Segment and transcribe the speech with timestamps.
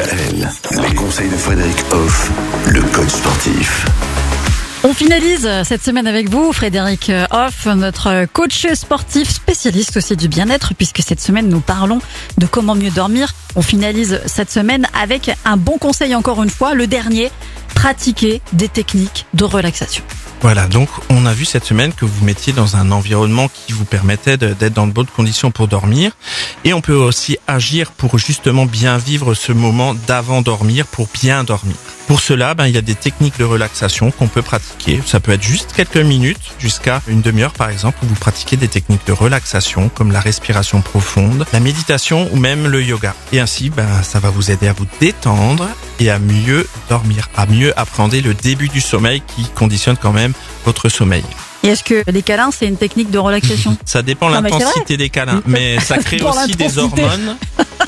[0.00, 2.30] Les conseils de Frédéric Hoff,
[2.68, 3.84] le coach sportif.
[4.82, 10.72] On finalise cette semaine avec vous, Frédéric Hoff, notre coach sportif spécialiste aussi du bien-être,
[10.72, 11.98] puisque cette semaine nous parlons
[12.38, 13.34] de comment mieux dormir.
[13.56, 17.30] On finalise cette semaine avec un bon conseil encore une fois, le dernier,
[17.74, 20.02] pratiquer des techniques de relaxation.
[20.42, 23.84] Voilà, donc on a vu cette semaine que vous mettiez dans un environnement qui vous
[23.84, 26.12] permettait d'être dans de bonnes conditions pour dormir.
[26.64, 31.44] Et on peut aussi agir pour justement bien vivre ce moment d'avant dormir, pour bien
[31.44, 31.76] dormir.
[32.06, 35.00] Pour cela, ben, il y a des techniques de relaxation qu'on peut pratiquer.
[35.04, 38.68] Ça peut être juste quelques minutes, jusqu'à une demi-heure par exemple, où vous pratiquez des
[38.68, 43.14] techniques de relaxation comme la respiration profonde, la méditation ou même le yoga.
[43.32, 45.68] Et ainsi, ben, ça va vous aider à vous détendre
[46.00, 50.32] et à mieux dormir, à mieux appréhender le début du sommeil qui conditionne quand même
[50.64, 51.22] votre sommeil.
[51.62, 55.10] Et est-ce que les câlins, c'est une technique de relaxation Ça dépend c'est l'intensité des
[55.10, 57.36] câlins, mais ça crée aussi des hormones.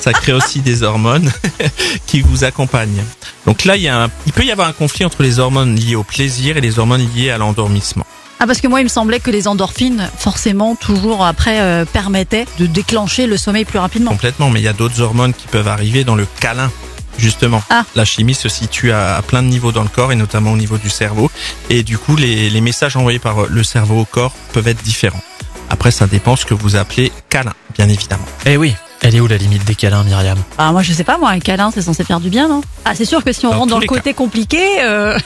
[0.00, 1.30] Ça crée aussi des hormones
[2.06, 3.02] qui vous accompagnent.
[3.46, 5.74] Donc là, il, y a un- il peut y avoir un conflit entre les hormones
[5.74, 8.04] liées au plaisir et les hormones liées à l'endormissement.
[8.40, 12.44] Ah parce que moi il me semblait que les endorphines, forcément, toujours après, euh, permettaient
[12.58, 14.10] de déclencher le sommeil plus rapidement.
[14.10, 16.68] Complètement, mais il y a d'autres hormones qui peuvent arriver dans le câlin.
[17.18, 17.84] Justement, Ah.
[17.94, 20.56] la chimie se situe à, à plein de niveaux dans le corps et notamment au
[20.56, 21.30] niveau du cerveau.
[21.70, 25.22] Et du coup, les, les messages envoyés par le cerveau au corps peuvent être différents.
[25.70, 28.24] Après, ça dépend ce que vous appelez câlin, bien évidemment.
[28.46, 30.38] Eh oui, elle est où la limite des câlins, Myriam?
[30.58, 32.60] Ah moi je sais pas moi, un câlin c'est censé faire du bien, non?
[32.84, 34.60] Ah c'est sûr que si on Dans rentre dans le côté compliqué...
[34.82, 35.18] Euh...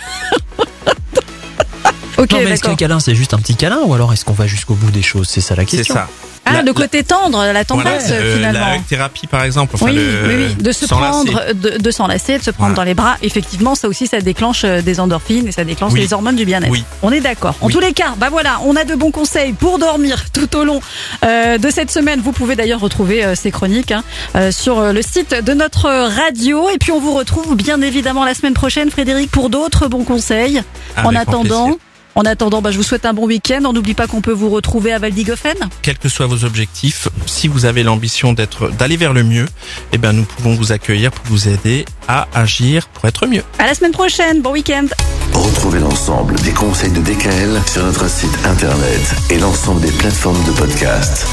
[2.19, 4.33] ok Non, mais est-ce qu'un câlin, c'est juste un petit câlin ou alors est-ce qu'on
[4.33, 5.29] va jusqu'au bout des choses?
[5.29, 5.95] C'est ça la C'est question.
[5.95, 6.09] ça.
[6.49, 8.67] Ah La- le côté tendre, la tendresse Voilà, euh, finalement.
[8.71, 9.73] la thérapie par exemple.
[9.75, 11.31] Enfin, oui, le- oui, oui, de se s'enlacer.
[11.33, 12.77] prendre, de, de s'enlacer, de se prendre Voilà.
[12.77, 13.17] dans les bras.
[13.23, 16.01] Effectivement, ça aussi, ça déclenche euh, des endorphines et ça déclenche Oui.
[16.01, 16.71] les hormones du bien-être.
[16.71, 16.85] Oui.
[17.03, 17.55] On est d'accord.
[17.61, 20.65] En tous les cas, bah voilà, on a de bons conseils pour dormir tout au
[20.65, 20.81] long
[21.25, 22.21] euh, de cette semaine.
[22.21, 24.05] Vous pouvez d'ailleurs retrouver euh, ces chroniques hein,
[24.53, 26.71] sur le site de notre radio.
[26.71, 30.63] Et puis on vous retrouve bien évidemment la semaine prochaine, Frédéric, pour d'autres bons conseils.
[30.97, 31.65] en Avec attendant.
[31.65, 31.81] plaisir.
[32.17, 33.61] En attendant, bah, je vous souhaite un bon week-end.
[33.67, 35.55] On n'oublie pas qu'on peut vous retrouver à Valdigofen.
[35.83, 39.45] quels que soient vos objectifs, si vous avez l'ambition d'être, d'aller vers le mieux,
[39.93, 43.43] eh ben, nous pouvons vous accueillir pour vous aider à agir pour être mieux.
[43.59, 44.41] À la semaine prochaine.
[44.41, 44.87] Bon week-end.
[45.35, 50.53] Retrouvez l'ensemble des conseils de DKL sur notre site internet et l'ensemble des plateformes de
[50.53, 51.27] podcast.